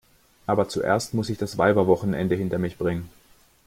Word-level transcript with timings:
Aber 0.47 0.67
zuerst 0.67 1.13
muss 1.13 1.29
ich 1.29 1.37
das 1.37 1.59
Weiberwochenende 1.59 2.33
hinter 2.33 2.57
mich 2.57 2.79
bringen. 2.79 3.07